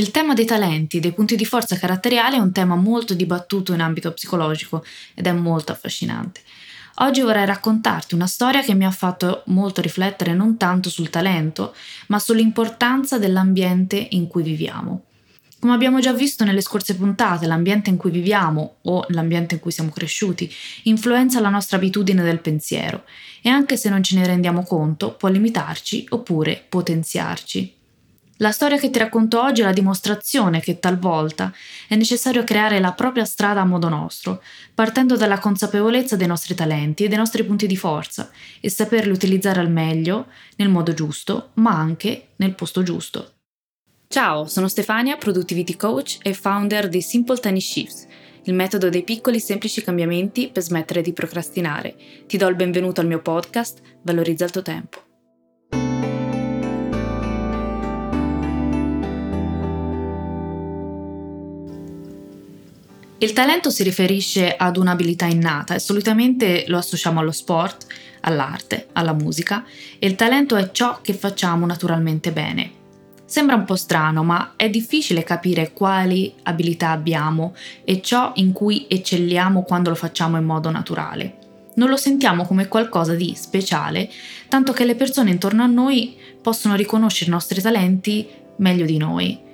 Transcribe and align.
Il 0.00 0.12
tema 0.12 0.32
dei 0.32 0.44
talenti, 0.44 1.00
dei 1.00 1.10
punti 1.10 1.34
di 1.34 1.44
forza 1.44 1.76
caratteriali 1.76 2.36
è 2.36 2.38
un 2.38 2.52
tema 2.52 2.76
molto 2.76 3.14
dibattuto 3.14 3.72
in 3.72 3.80
ambito 3.80 4.12
psicologico 4.12 4.84
ed 5.12 5.26
è 5.26 5.32
molto 5.32 5.72
affascinante. 5.72 6.40
Oggi 6.98 7.20
vorrei 7.20 7.44
raccontarti 7.44 8.14
una 8.14 8.28
storia 8.28 8.62
che 8.62 8.74
mi 8.74 8.86
ha 8.86 8.92
fatto 8.92 9.42
molto 9.46 9.80
riflettere 9.80 10.34
non 10.34 10.56
tanto 10.56 10.88
sul 10.88 11.10
talento, 11.10 11.74
ma 12.06 12.20
sull'importanza 12.20 13.18
dell'ambiente 13.18 14.06
in 14.10 14.28
cui 14.28 14.44
viviamo. 14.44 15.06
Come 15.58 15.74
abbiamo 15.74 15.98
già 15.98 16.12
visto 16.12 16.44
nelle 16.44 16.60
scorse 16.60 16.94
puntate, 16.94 17.48
l'ambiente 17.48 17.90
in 17.90 17.96
cui 17.96 18.12
viviamo 18.12 18.76
o 18.82 19.04
l'ambiente 19.08 19.54
in 19.54 19.60
cui 19.60 19.72
siamo 19.72 19.90
cresciuti 19.90 20.48
influenza 20.84 21.40
la 21.40 21.48
nostra 21.48 21.76
abitudine 21.76 22.22
del 22.22 22.38
pensiero 22.38 23.02
e 23.42 23.48
anche 23.48 23.76
se 23.76 23.88
non 23.88 24.04
ce 24.04 24.14
ne 24.14 24.24
rendiamo 24.24 24.62
conto 24.62 25.14
può 25.14 25.28
limitarci 25.28 26.06
oppure 26.10 26.64
potenziarci. 26.68 27.77
La 28.40 28.52
storia 28.52 28.78
che 28.78 28.90
ti 28.90 29.00
racconto 29.00 29.42
oggi 29.42 29.62
è 29.62 29.64
la 29.64 29.72
dimostrazione 29.72 30.60
che 30.60 30.78
talvolta 30.78 31.52
è 31.88 31.96
necessario 31.96 32.44
creare 32.44 32.78
la 32.78 32.92
propria 32.92 33.24
strada 33.24 33.62
a 33.62 33.64
modo 33.64 33.88
nostro, 33.88 34.40
partendo 34.72 35.16
dalla 35.16 35.40
consapevolezza 35.40 36.14
dei 36.14 36.28
nostri 36.28 36.54
talenti 36.54 37.02
e 37.02 37.08
dei 37.08 37.18
nostri 37.18 37.42
punti 37.44 37.66
di 37.66 37.76
forza 37.76 38.30
e 38.60 38.70
saperli 38.70 39.10
utilizzare 39.10 39.58
al 39.58 39.70
meglio, 39.70 40.26
nel 40.56 40.68
modo 40.68 40.94
giusto, 40.94 41.50
ma 41.54 41.76
anche 41.76 42.28
nel 42.36 42.54
posto 42.54 42.84
giusto. 42.84 43.32
Ciao, 44.06 44.46
sono 44.46 44.68
Stefania, 44.68 45.16
Productivity 45.16 45.74
Coach 45.74 46.18
e 46.22 46.32
founder 46.32 46.88
di 46.88 47.02
Simple 47.02 47.40
Tiny 47.40 47.60
Shifts, 47.60 48.06
il 48.44 48.54
metodo 48.54 48.88
dei 48.88 49.02
piccoli 49.02 49.40
semplici 49.40 49.82
cambiamenti 49.82 50.48
per 50.48 50.62
smettere 50.62 51.02
di 51.02 51.12
procrastinare. 51.12 51.96
Ti 52.26 52.36
do 52.36 52.46
il 52.46 52.54
benvenuto 52.54 53.00
al 53.00 53.08
mio 53.08 53.20
podcast 53.20 53.80
Valorizza 54.02 54.44
il 54.44 54.50
tuo 54.52 54.62
tempo. 54.62 55.07
Il 63.20 63.32
talento 63.32 63.70
si 63.70 63.82
riferisce 63.82 64.54
ad 64.54 64.76
un'abilità 64.76 65.24
innata 65.24 65.74
e 65.74 65.80
solitamente 65.80 66.66
lo 66.68 66.78
associamo 66.78 67.18
allo 67.18 67.32
sport, 67.32 67.86
all'arte, 68.20 68.90
alla 68.92 69.12
musica 69.12 69.64
e 69.98 70.06
il 70.06 70.14
talento 70.14 70.54
è 70.54 70.70
ciò 70.70 71.00
che 71.02 71.14
facciamo 71.14 71.66
naturalmente 71.66 72.30
bene. 72.30 72.70
Sembra 73.24 73.56
un 73.56 73.64
po' 73.64 73.74
strano, 73.74 74.22
ma 74.22 74.52
è 74.54 74.70
difficile 74.70 75.24
capire 75.24 75.72
quali 75.72 76.32
abilità 76.44 76.90
abbiamo 76.90 77.56
e 77.82 78.00
ciò 78.00 78.30
in 78.36 78.52
cui 78.52 78.86
eccelliamo 78.88 79.64
quando 79.64 79.90
lo 79.90 79.96
facciamo 79.96 80.36
in 80.36 80.44
modo 80.44 80.70
naturale. 80.70 81.38
Non 81.74 81.88
lo 81.88 81.96
sentiamo 81.96 82.46
come 82.46 82.68
qualcosa 82.68 83.14
di 83.14 83.34
speciale, 83.34 84.08
tanto 84.48 84.72
che 84.72 84.84
le 84.84 84.94
persone 84.94 85.30
intorno 85.30 85.64
a 85.64 85.66
noi 85.66 86.16
possono 86.40 86.76
riconoscere 86.76 87.30
i 87.30 87.34
nostri 87.34 87.60
talenti 87.60 88.28
meglio 88.58 88.84
di 88.84 88.96
noi 88.96 89.46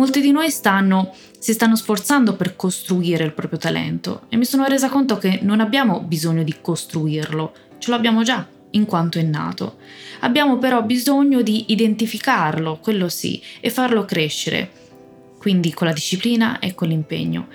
Molti 0.00 0.22
di 0.22 0.30
noi 0.30 0.50
stanno, 0.50 1.12
si 1.38 1.52
stanno 1.52 1.76
sforzando 1.76 2.34
per 2.34 2.56
costruire 2.56 3.22
il 3.22 3.34
proprio 3.34 3.58
talento 3.58 4.22
e 4.30 4.38
mi 4.38 4.46
sono 4.46 4.64
resa 4.64 4.88
conto 4.88 5.18
che 5.18 5.40
non 5.42 5.60
abbiamo 5.60 6.00
bisogno 6.00 6.42
di 6.42 6.56
costruirlo, 6.58 7.52
ce 7.76 7.90
l'abbiamo 7.90 8.22
già, 8.22 8.48
in 8.70 8.86
quanto 8.86 9.18
è 9.18 9.22
nato. 9.22 9.76
Abbiamo 10.20 10.56
però 10.56 10.82
bisogno 10.82 11.42
di 11.42 11.66
identificarlo, 11.68 12.78
quello 12.80 13.10
sì, 13.10 13.42
e 13.60 13.68
farlo 13.68 14.06
crescere, 14.06 14.70
quindi 15.36 15.74
con 15.74 15.86
la 15.86 15.92
disciplina 15.92 16.60
e 16.60 16.74
con 16.74 16.88
l'impegno. 16.88 17.48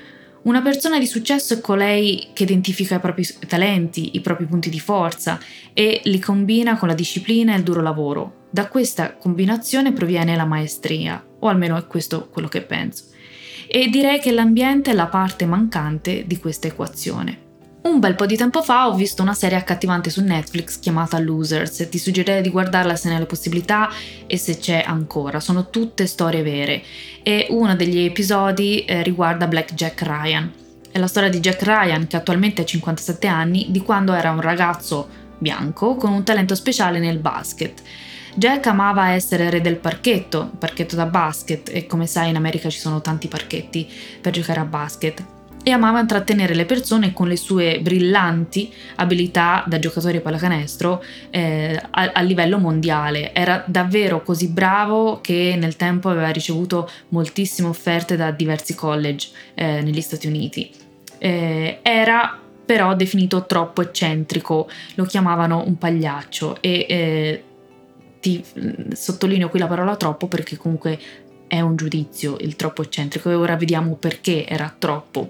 Una 0.44 0.62
persona 0.62 1.00
di 1.00 1.08
successo 1.08 1.56
è 1.56 1.62
colei 1.62 2.28
che 2.34 2.44
identifica 2.44 2.98
i 2.98 3.00
propri 3.00 3.28
talenti, 3.48 4.12
i 4.14 4.22
propri 4.22 4.46
punti 4.46 4.70
di 4.70 4.80
forza 4.80 5.40
e 5.74 6.00
li 6.04 6.20
combina 6.20 6.78
con 6.78 6.90
la 6.90 6.94
disciplina 6.94 7.56
e 7.56 7.58
il 7.58 7.64
duro 7.64 7.82
lavoro. 7.82 8.44
Da 8.56 8.70
questa 8.70 9.16
combinazione 9.16 9.92
proviene 9.92 10.34
la 10.38 10.46
maestria, 10.46 11.22
o 11.40 11.50
almeno 11.50 11.76
è 11.76 11.86
questo 11.88 12.30
quello 12.30 12.48
che 12.48 12.62
penso. 12.62 13.04
E 13.68 13.90
direi 13.90 14.22
che 14.22 14.32
l'ambiente 14.32 14.92
è 14.92 14.94
la 14.94 15.08
parte 15.08 15.46
mancante 15.46 16.24
di 16.26 16.40
questa 16.40 16.68
equazione. 16.68 17.38
Un 17.82 18.00
bel 18.00 18.16
po' 18.16 18.26
di 18.26 18.38
tempo 18.38 18.64
fa 18.64 18.88
ho 18.88 18.96
visto 18.96 19.22
una 19.22 19.34
serie 19.34 19.58
accattivante 19.58 20.10
su 20.10 20.22
Netflix 20.22 20.80
chiamata 20.80 21.20
Losers 21.20 21.86
ti 21.92 21.98
suggerirei 21.98 22.42
di 22.42 22.50
guardarla 22.50 22.96
se 22.96 23.10
ne 23.10 23.16
hai 23.16 23.20
la 23.20 23.26
possibilità 23.26 23.90
e 24.26 24.38
se 24.38 24.58
c'è 24.58 24.86
ancora. 24.88 25.42
Sono 25.42 25.70
tutte 25.70 26.08
storie 26.08 26.42
vere 26.42 26.82
e 27.24 27.48
uno 27.50 27.76
degli 27.76 28.06
episodi 28.06 28.86
eh, 28.86 29.04
riguarda 29.04 29.48
Black 29.48 29.74
Jack 29.74 30.02
Ryan. 30.02 30.50
È 30.90 30.98
la 30.98 31.08
storia 31.08 31.28
di 31.28 31.42
Jack 31.42 31.62
Ryan 31.62 32.08
che 32.08 32.16
attualmente 32.16 32.62
ha 32.62 32.66
57 32.66 33.28
anni, 33.28 33.66
di 33.68 33.82
quando 33.82 34.14
era 34.14 34.32
un 34.32 34.40
ragazzo 34.40 35.10
bianco 35.38 35.96
con 35.96 36.14
un 36.14 36.24
talento 36.24 36.56
speciale 36.56 37.00
nel 37.00 37.18
basket. 37.18 37.84
Jack 38.38 38.68
amava 38.68 39.12
essere 39.12 39.50
re 39.50 39.62
del 39.62 39.78
parchetto, 39.78 40.52
parchetto 40.60 40.98
da 40.98 41.06
basket, 41.06 41.70
e 41.72 41.88
come 41.88 42.06
sai 42.06 42.30
in 42.30 42.36
America 42.36 42.70
ci 42.70 42.80
sono 42.80 43.00
tanti 43.00 43.30
parchetti 43.30 43.90
per 44.20 44.34
giocare 44.34 44.60
a 44.60 44.66
basket, 44.66 45.24
e 45.64 45.72
amava 45.72 46.02
intrattenere 46.02 46.54
le 46.54 46.66
persone 46.66 47.14
con 47.14 47.30
le 47.30 47.38
sue 47.38 47.80
brillanti 47.82 48.72
abilità 48.98 49.64
da 49.66 49.80
giocatore 49.80 50.20
pallacanestro 50.20 51.02
eh, 51.30 51.82
a, 51.90 52.12
a, 52.14 52.22
livello 52.22 52.58
mondiale. 52.60 53.34
Era 53.34 53.64
davvero 53.66 54.22
così 54.22 54.50
bravo 54.50 55.22
che 55.22 55.56
nel 55.58 55.78
tempo 55.78 56.10
aveva 56.10 56.30
ricevuto 56.30 56.90
moltissime 57.10 57.70
offerte 57.70 58.18
da 58.18 58.32
diversi 58.32 58.76
college 58.76 59.30
eh, 59.54 59.82
negli 59.82 60.02
Stati 60.02 60.28
Uniti. 60.28 60.70
Eh, 61.18 61.80
era 61.82 62.38
però 62.66 62.96
definito 62.96 63.46
troppo 63.46 63.82
eccentrico, 63.82 64.70
lo 64.96 65.06
chiamavano 65.06 65.64
un 65.66 65.78
pagliaccio 65.78 66.58
e 66.60 66.86
eh, 66.90 67.44
ti 68.26 68.44
sottolineo 68.92 69.50
qui 69.50 69.60
la 69.60 69.68
parola 69.68 69.96
troppo 69.96 70.26
perché 70.26 70.58
comunque 70.58 70.98
è 71.46 71.62
un 71.62 71.76
giudizio 71.76 72.38
il 72.40 72.56
troppo 72.56 72.82
eccentrico 72.82 73.30
e 73.30 73.36
ora 73.36 73.56
vediamo 73.56 73.98
perché 73.98 74.48
era 74.48 74.74
troppo. 74.76 75.28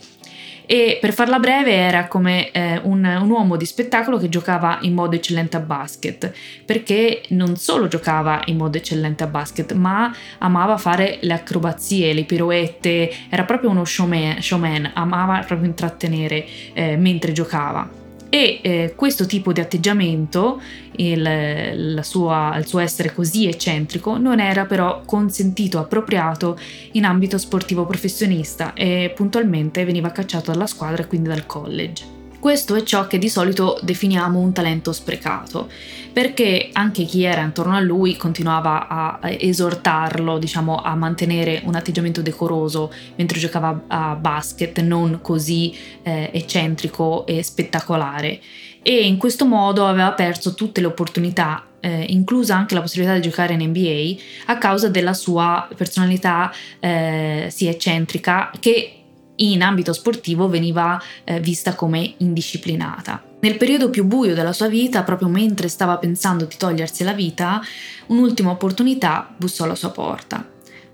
E 0.66 0.98
per 1.00 1.14
farla 1.14 1.38
breve 1.38 1.74
era 1.74 2.08
come 2.08 2.52
eh, 2.52 2.80
un, 2.84 3.04
un, 3.04 3.30
uomo 3.30 3.58
di 3.58 3.66
spettacolo 3.66 4.18
che 4.18 4.30
giocava 4.30 4.80
in 4.82 4.94
modo 4.94 5.16
eccellente 5.16 5.58
a 5.58 5.60
basket, 5.60 6.32
perché 6.66 7.24
non 7.30 7.58
solo 7.58 7.88
giocava 7.88 8.42
in 8.46 8.56
modo 8.56 8.78
eccellente 8.78 9.24
a 9.24 9.28
basket, 9.28 9.74
ma 9.74 10.16
amava 10.40 10.78
fare 10.78 11.20
le 11.22 11.34
acrobazie, 11.34 12.14
le 12.14 12.24
pirouette, 12.24 13.12
era 13.30 13.44
proprio 13.44 13.72
uno 13.72 13.84
showman, 13.84 14.42
showman 14.42 14.92
amava 14.94 15.44
proprio 15.46 15.68
intrattenere 15.68 16.46
eh, 16.74 16.96
mentre 16.96 17.34
giocava 17.34 18.04
e 18.30 18.60
eh, 18.62 18.94
questo 18.96 19.26
tipo 19.26 19.54
di 19.54 19.62
atteggiamento, 19.62 20.62
il, 20.98 22.00
sua, 22.02 22.56
il, 22.58 22.66
suo 22.66 22.80
essere 22.80 23.14
così 23.14 23.48
eccentrico, 23.48 24.18
non 24.18 24.40
era 24.40 24.66
però 24.66 25.02
consentito, 25.06 25.80
appropriato 25.80 26.58
in 26.94 27.06
ambito 27.06 27.38
sportivo 27.38 27.86
professionista 27.86 28.74
e 28.74 29.14
puntualmente 29.16 29.86
veniva 29.86 30.12
cacciato 30.12 30.52
dalla 30.52 30.68
squadra 30.68 31.04
e 31.04 31.08
quindi 31.08 31.30
dal 31.30 31.46
college. 31.46 32.25
Questo 32.46 32.76
è 32.76 32.84
ciò 32.84 33.08
che 33.08 33.18
di 33.18 33.28
solito 33.28 33.80
definiamo 33.82 34.38
un 34.38 34.54
talento 34.54 34.94
sprecato, 34.94 35.68
perché 36.14 36.70
anche 36.74 37.04
chi 37.04 37.24
era 37.24 37.42
intorno 37.42 37.76
a 37.76 37.80
lui 37.80 38.18
continuava 38.18 38.88
a 38.88 39.20
esortarlo, 39.24 40.38
diciamo, 40.38 40.80
a 40.80 40.94
mantenere 40.94 41.64
un 41.66 41.74
atteggiamento 41.74 42.22
decoroso 42.22 42.94
mentre 43.16 43.40
giocava 43.40 43.86
a 43.88 44.14
basket, 44.14 44.80
non 44.82 45.22
così 45.24 45.76
eh, 46.04 46.30
eccentrico 46.32 47.26
e 47.26 47.42
spettacolare. 47.42 48.40
E 48.84 49.08
in 49.08 49.18
questo 49.18 49.46
modo 49.46 49.88
aveva 49.88 50.12
perso 50.12 50.54
tutte 50.54 50.82
le 50.82 50.86
opportunità 50.86 51.66
eh, 51.80 52.06
inclusa 52.10 52.56
anche 52.56 52.76
la 52.76 52.82
possibilità 52.82 53.16
di 53.16 53.22
giocare 53.22 53.54
in 53.54 53.68
NBA 53.70 54.22
a 54.52 54.60
causa 54.60 54.88
della 54.88 55.16
sua 55.16 55.68
personalità 55.76 56.54
eh, 56.80 57.48
sì 57.50 57.66
eccentrica 57.68 58.52
che 58.60 59.05
in 59.38 59.62
ambito 59.62 59.94
sportivo 59.94 60.48
veniva 60.48 61.02
eh, 61.24 61.40
vista 61.40 61.76
come 61.76 62.16
indisciplinata. 62.18 63.24
Nel 63.40 63.58
periodo 63.58 63.90
più 63.90 64.06
buio 64.06 64.34
della 64.34 64.54
sua 64.54 64.68
vita, 64.68 65.04
proprio 65.04 65.28
mentre 65.28 65.68
stava 65.68 65.98
pensando 65.98 66.46
di 66.46 66.56
togliersi 66.58 67.04
la 67.04 67.14
vita, 67.14 67.62
un'ultima 68.08 68.52
opportunità 68.52 69.34
bussò 69.36 69.66
alla 69.66 69.76
sua 69.76 69.92
porta. 69.92 70.48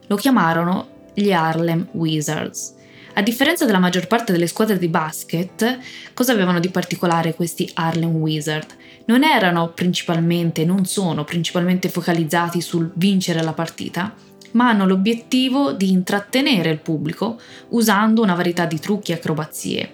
Lo 0.07 0.15
chiamarono 0.15 0.89
gli 1.13 1.31
Harlem 1.31 1.88
Wizards. 1.91 2.75
A 3.13 3.21
differenza 3.21 3.65
della 3.65 3.79
maggior 3.79 4.07
parte 4.07 4.31
delle 4.31 4.47
squadre 4.47 4.77
di 4.77 4.88
basket, 4.88 5.79
cosa 6.13 6.31
avevano 6.31 6.59
di 6.59 6.69
particolare 6.69 7.35
questi 7.35 7.69
Harlem 7.73 8.15
Wizards? 8.15 8.75
Non 9.05 9.23
erano 9.23 9.69
principalmente, 9.69 10.63
non 10.63 10.85
sono 10.85 11.23
principalmente 11.23 11.89
focalizzati 11.89 12.61
sul 12.61 12.89
vincere 12.95 13.43
la 13.43 13.53
partita, 13.53 14.13
ma 14.51 14.69
hanno 14.69 14.86
l'obiettivo 14.86 15.71
di 15.71 15.92
intrattenere 15.92 16.69
il 16.69 16.80
pubblico 16.80 17.39
usando 17.69 18.21
una 18.21 18.36
varietà 18.36 18.65
di 18.65 18.80
trucchi 18.80 19.12
e 19.12 19.15
acrobazie. 19.15 19.94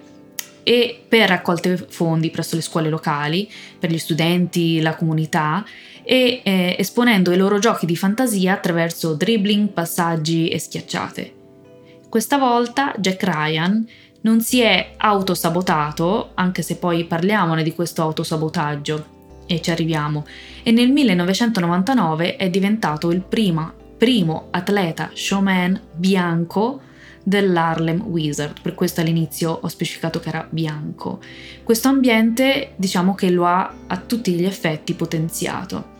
e 0.62 1.02
per 1.08 1.30
raccolte 1.30 1.78
fondi 1.78 2.28
presso 2.28 2.54
le 2.54 2.60
scuole 2.60 2.90
locali, 2.90 3.50
per 3.78 3.90
gli 3.90 3.96
studenti, 3.96 4.82
la 4.82 4.94
comunità 4.96 5.64
e 6.02 6.42
eh, 6.44 6.76
esponendo 6.78 7.32
i 7.32 7.38
loro 7.38 7.58
giochi 7.58 7.86
di 7.86 7.96
fantasia 7.96 8.52
attraverso 8.52 9.14
dribbling, 9.14 9.68
passaggi 9.68 10.48
e 10.48 10.58
schiacciate. 10.58 11.32
Questa 12.08 12.36
volta 12.36 12.94
Jack 12.98 13.22
Ryan 13.22 13.86
non 14.22 14.40
si 14.40 14.60
è 14.60 14.94
autosabotato, 14.96 16.30
anche 16.34 16.62
se 16.62 16.76
poi 16.76 17.04
parliamone 17.04 17.62
di 17.62 17.74
questo 17.74 18.02
autosabotaggio 18.02 19.16
e 19.46 19.60
ci 19.60 19.70
arriviamo, 19.70 20.26
e 20.62 20.70
nel 20.70 20.90
1999 20.90 22.36
è 22.36 22.50
diventato 22.50 23.10
il 23.10 23.20
prima, 23.20 23.72
primo 23.98 24.46
atleta 24.50 25.10
showman 25.12 25.78
bianco 25.92 26.80
dell'Harlem 27.22 28.00
Wizard, 28.06 28.62
per 28.62 28.74
questo 28.74 29.02
all'inizio 29.02 29.58
ho 29.60 29.68
specificato 29.68 30.18
che 30.20 30.30
era 30.30 30.46
bianco. 30.48 31.20
Questo 31.62 31.88
ambiente 31.88 32.72
diciamo 32.76 33.14
che 33.14 33.28
lo 33.28 33.44
ha 33.44 33.74
a 33.86 33.96
tutti 33.98 34.32
gli 34.32 34.44
effetti 34.44 34.94
potenziato. 34.94 35.96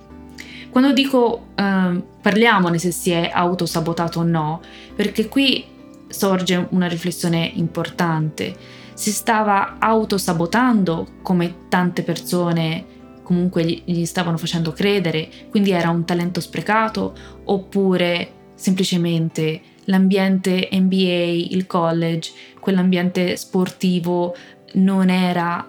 Quando 0.71 0.93
dico 0.93 1.49
eh, 1.55 2.03
parliamone 2.23 2.79
se 2.79 2.93
si 2.93 3.11
è 3.11 3.31
autosabotato 3.33 4.21
o 4.21 4.23
no, 4.23 4.63
perché 4.95 5.29
qui 5.29 5.65
sorge 6.09 6.67
una 6.71 6.89
riflessione 6.89 7.51
importante. 7.55 8.57
Si 8.95 9.11
stava 9.11 9.77
autosabotando 9.79 11.07
come 11.23 11.67
tante 11.69 12.03
persone 12.03 12.97
comunque 13.29 13.63
gli 13.63 14.07
stavano 14.07 14.39
facendo 14.39 14.73
credere, 14.73 15.29
quindi 15.51 15.71
era 15.71 15.91
un 15.91 16.07
talento 16.07 16.41
sprecato, 16.41 17.15
oppure 17.45 18.31
semplicemente 18.55 19.61
l'ambiente 19.85 20.71
NBA, 20.73 21.51
il 21.51 21.67
college, 21.67 22.33
quell'ambiente 22.59 23.37
sportivo 23.37 24.35
non 24.77 25.11
era, 25.11 25.69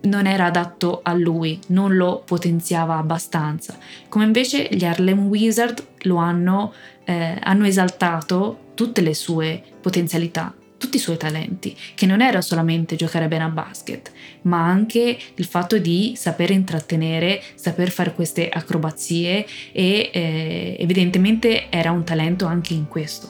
non 0.00 0.26
era 0.26 0.46
adatto 0.46 0.98
a 1.04 1.12
lui, 1.12 1.60
non 1.68 1.94
lo 1.94 2.24
potenziava 2.26 2.96
abbastanza. 2.96 3.78
Come 4.08 4.24
invece 4.24 4.66
gli 4.68 4.84
Harlem 4.84 5.28
Wizard 5.28 5.86
lo 6.02 6.16
hanno, 6.16 6.72
eh, 7.04 7.38
hanno 7.40 7.66
esaltato 7.66 8.72
tutte 8.74 9.00
le 9.00 9.14
sue 9.14 9.62
potenzialità, 9.80 10.52
tutti 10.80 10.96
i 10.96 11.00
suoi 11.00 11.18
talenti, 11.18 11.76
che 11.94 12.06
non 12.06 12.22
era 12.22 12.40
solamente 12.40 12.96
giocare 12.96 13.28
bene 13.28 13.44
a 13.44 13.48
basket, 13.48 14.10
ma 14.42 14.64
anche 14.64 15.18
il 15.34 15.44
fatto 15.44 15.76
di 15.76 16.14
saper 16.16 16.50
intrattenere, 16.50 17.42
saper 17.54 17.90
fare 17.90 18.14
queste 18.14 18.48
acrobazie 18.48 19.46
e 19.72 20.10
eh, 20.10 20.76
evidentemente 20.80 21.68
era 21.68 21.90
un 21.90 22.02
talento 22.02 22.46
anche 22.46 22.72
in 22.72 22.88
questo. 22.88 23.28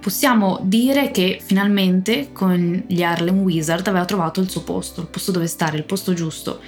Possiamo 0.00 0.60
dire 0.62 1.10
che 1.10 1.38
finalmente 1.44 2.30
con 2.32 2.84
gli 2.86 3.02
Harlem 3.02 3.40
Wizard 3.40 3.86
aveva 3.88 4.04
trovato 4.06 4.40
il 4.40 4.48
suo 4.48 4.62
posto, 4.62 5.02
il 5.02 5.08
posto 5.08 5.32
dove 5.32 5.48
stare, 5.48 5.76
il 5.76 5.84
posto 5.84 6.14
giusto. 6.14 6.60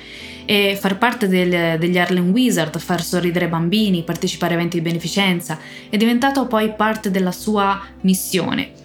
E 0.45 0.77
far 0.79 0.99
parte 0.99 1.27
del, 1.27 1.79
degli 1.79 1.99
Harlem 1.99 2.31
Wizard, 2.31 2.77
far 2.79 3.03
sorridere 3.03 3.49
bambini, 3.49 4.03
partecipare 4.03 4.55
a 4.55 4.57
eventi 4.57 4.79
di 4.79 4.83
beneficenza 4.83 5.59
è 5.89 5.97
diventato 5.97 6.47
poi 6.47 6.75
parte 6.75 7.11
della 7.11 7.33
sua 7.33 7.81
missione 8.03 8.78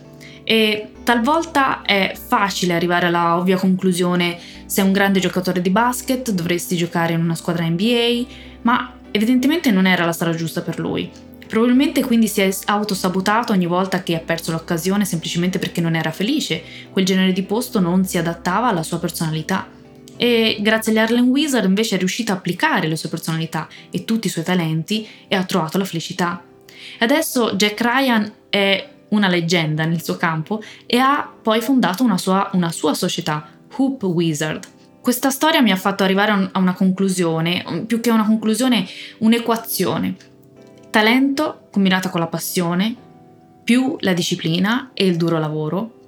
e 0.44 0.90
talvolta 1.04 1.81
è 1.84 2.13
facile 2.16 2.74
arrivare 2.74 3.07
alla 3.07 3.38
ovvia 3.38 3.57
conclusione 3.57 4.38
sei 4.66 4.86
un 4.86 4.92
grande 4.92 5.19
giocatore 5.19 5.62
di 5.62 5.69
basket, 5.69 6.31
dovresti 6.31 6.75
giocare 6.75 7.13
in 7.13 7.22
una 7.22 7.36
squadra 7.36 7.66
NBA, 7.66 8.25
ma 8.62 8.94
evidentemente 9.12 9.72
non 9.72 9.86
era 9.86 10.06
la 10.06 10.12
strada 10.12 10.36
giusta 10.36 10.62
per 10.62 10.80
lui. 10.80 11.10
Probabilmente 11.48 12.04
quindi 12.04 12.28
si 12.28 12.42
è 12.42 12.50
autosabotato 12.66 13.54
ogni 13.54 13.68
volta 13.68 14.01
che 14.01 14.16
ha 14.16 14.19
perso 14.19 14.51
l'occasione 14.51 15.06
semplicemente 15.06 15.60
perché 15.60 15.81
non 15.81 15.94
era 15.94 16.10
felice, 16.10 16.63
quel 16.92 17.06
genere 17.06 17.31
di 17.31 17.44
posto 17.44 17.80
non 17.80 18.06
si 18.06 18.18
adattava 18.18 18.69
alla 18.69 18.81
sua 18.81 18.98
personalità. 18.98 19.68
E 20.18 20.57
grazie 20.62 20.92
agli 20.92 20.98
Harlem 20.98 21.28
Wizard 21.28 21.66
invece 21.66 21.95
è 21.95 22.00
riuscito 22.00 22.31
a 22.31 22.36
applicare 22.36 22.88
le 22.88 22.95
sue 22.95 23.10
personalità 23.10 23.68
e 23.92 24.04
tutti 24.06 24.25
i 24.25 24.30
suoi 24.31 24.44
talenti 24.44 25.07
e 25.28 25.36
ha 25.36 25.44
trovato 25.44 25.78
la 25.78 25.86
felicità. 25.86 26.44
Adesso 27.00 27.54
Jack 27.54 27.81
Ryan 27.81 28.34
è 28.50 28.90
una 29.13 29.27
leggenda 29.27 29.86
nel 29.86 30.04
suo 30.04 30.18
campo 30.18 30.62
e 30.86 30.98
ha 30.98 31.31
poi 31.42 31.62
fondato 31.62 32.04
una 32.04 32.18
sua, 32.18 32.50
una 32.54 32.71
sua 32.71 32.94
società, 32.94 33.48
Hoop 33.75 34.04
Wizard. 34.04 34.65
Questa 35.01 35.30
storia 35.30 35.62
mi 35.62 35.71
ha 35.71 35.75
fatto 35.75 36.04
arrivare 36.04 36.50
a 36.51 36.60
una 36.60 36.74
conclusione, 36.74 37.83
più 37.86 38.00
che 38.00 38.10
una 38.10 38.25
conclusione, 38.25 38.86
un'equazione. 39.19 40.15
Talento 40.89 41.68
combinata 41.71 42.10
con 42.10 42.19
la 42.19 42.27
passione, 42.27 42.95
più 43.63 43.95
la 44.00 44.13
disciplina 44.13 44.92
e 44.94 45.06
il 45.06 45.18
duro 45.18 45.39
lavoro, 45.39 46.01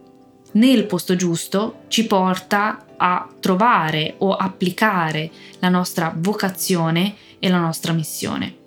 nel 0.53 0.85
posto 0.85 1.15
giusto 1.15 1.81
ci 1.89 2.07
porta 2.07 2.85
a 2.95 3.27
trovare 3.41 4.15
o 4.19 4.33
applicare 4.33 5.29
la 5.59 5.69
nostra 5.69 6.13
vocazione 6.15 7.15
e 7.39 7.49
la 7.49 7.59
nostra 7.59 7.91
missione. 7.91 8.63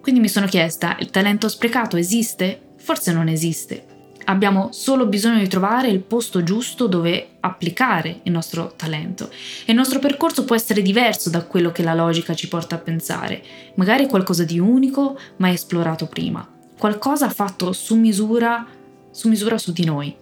Quindi 0.00 0.20
mi 0.20 0.28
sono 0.28 0.46
chiesta, 0.46 0.96
il 0.98 1.10
talento 1.10 1.48
sprecato 1.48 1.96
esiste? 1.96 2.65
Forse 2.86 3.12
non 3.12 3.26
esiste. 3.26 3.84
Abbiamo 4.26 4.68
solo 4.70 5.06
bisogno 5.06 5.40
di 5.40 5.48
trovare 5.48 5.88
il 5.88 5.98
posto 5.98 6.44
giusto 6.44 6.86
dove 6.86 7.30
applicare 7.40 8.20
il 8.22 8.30
nostro 8.30 8.74
talento. 8.76 9.28
E 9.64 9.72
il 9.72 9.74
nostro 9.74 9.98
percorso 9.98 10.44
può 10.44 10.54
essere 10.54 10.82
diverso 10.82 11.28
da 11.28 11.42
quello 11.42 11.72
che 11.72 11.82
la 11.82 11.94
logica 11.94 12.32
ci 12.32 12.46
porta 12.46 12.76
a 12.76 12.78
pensare. 12.78 13.42
Magari 13.74 14.06
qualcosa 14.06 14.44
di 14.44 14.60
unico, 14.60 15.18
mai 15.38 15.54
esplorato 15.54 16.06
prima. 16.06 16.48
Qualcosa 16.78 17.28
fatto 17.28 17.72
su 17.72 17.96
misura, 17.96 18.64
su 19.10 19.28
misura 19.28 19.58
su 19.58 19.72
di 19.72 19.84
noi. 19.84 20.14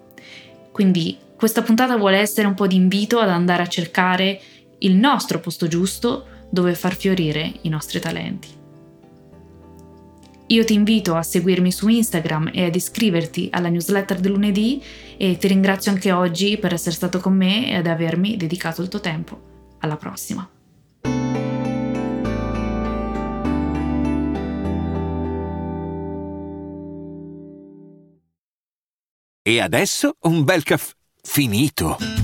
Quindi 0.73 1.19
questa 1.37 1.61
puntata 1.61 1.99
vuole 1.99 2.17
essere 2.17 2.47
un 2.47 2.55
po' 2.55 2.67
di 2.67 2.77
invito 2.77 3.19
ad 3.19 3.29
andare 3.29 3.63
a 3.63 3.67
cercare 3.67 4.41
il 4.79 4.95
nostro 4.95 5.39
posto 5.39 5.69
giusto 5.69 6.27
dove 6.49 6.75
far 6.75 6.97
fiorire 6.97 7.53
i 7.61 7.69
nostri 7.69 8.01
talenti. 8.01 8.64
Io 10.55 10.65
ti 10.65 10.73
invito 10.73 11.17
a 11.17 11.23
seguirmi 11.25 11.73
su 11.73 11.89
Instagram 11.89 12.53
e 12.55 12.67
ad 12.67 12.77
iscriverti 12.77 13.49
alla 13.51 13.69
newsletter 13.69 14.21
del 14.21 14.31
lunedì 14.31 14.81
e 15.17 15.37
ti 15.37 15.49
ringrazio 15.49 15.91
anche 15.91 16.12
oggi 16.12 16.59
per 16.59 16.73
essere 16.73 16.95
stato 16.95 17.19
con 17.19 17.35
me 17.35 17.69
e 17.69 17.75
ad 17.75 17.89
avermi 17.89 18.37
dedicato 18.37 18.81
il 18.81 18.87
tuo 18.87 19.01
tempo. 19.01 19.77
Alla 19.81 19.97
prossima! 19.97 20.49
E 29.47 29.61
adesso 29.61 30.15
un 30.21 30.45
bel 30.45 30.62
caffè 30.62 30.95
finito. 31.21 32.24